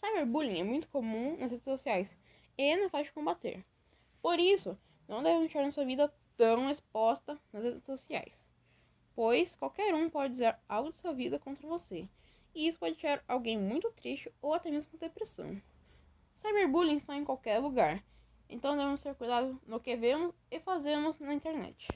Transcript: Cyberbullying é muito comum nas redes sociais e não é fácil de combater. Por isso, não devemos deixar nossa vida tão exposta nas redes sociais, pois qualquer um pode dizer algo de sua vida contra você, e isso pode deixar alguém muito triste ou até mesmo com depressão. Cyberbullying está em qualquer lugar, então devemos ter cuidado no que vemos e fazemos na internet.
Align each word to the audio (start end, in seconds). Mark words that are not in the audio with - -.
Cyberbullying 0.00 0.60
é 0.60 0.64
muito 0.64 0.88
comum 0.88 1.36
nas 1.38 1.50
redes 1.50 1.64
sociais 1.64 2.10
e 2.56 2.76
não 2.76 2.86
é 2.86 2.88
fácil 2.88 3.06
de 3.06 3.12
combater. 3.12 3.64
Por 4.22 4.38
isso, 4.38 4.76
não 5.06 5.22
devemos 5.22 5.44
deixar 5.44 5.62
nossa 5.62 5.84
vida 5.84 6.12
tão 6.36 6.70
exposta 6.70 7.38
nas 7.52 7.62
redes 7.62 7.84
sociais, 7.84 8.32
pois 9.14 9.54
qualquer 9.56 9.94
um 9.94 10.08
pode 10.08 10.32
dizer 10.32 10.56
algo 10.68 10.90
de 10.90 10.98
sua 10.98 11.12
vida 11.12 11.38
contra 11.38 11.68
você, 11.68 12.08
e 12.54 12.66
isso 12.66 12.78
pode 12.78 12.94
deixar 12.94 13.22
alguém 13.28 13.58
muito 13.58 13.90
triste 13.92 14.32
ou 14.40 14.54
até 14.54 14.70
mesmo 14.70 14.90
com 14.90 14.98
depressão. 14.98 15.60
Cyberbullying 16.40 16.96
está 16.96 17.14
em 17.16 17.24
qualquer 17.24 17.58
lugar, 17.58 18.02
então 18.48 18.76
devemos 18.76 19.02
ter 19.02 19.14
cuidado 19.14 19.60
no 19.66 19.78
que 19.78 19.94
vemos 19.96 20.34
e 20.50 20.58
fazemos 20.58 21.20
na 21.20 21.34
internet. 21.34 21.88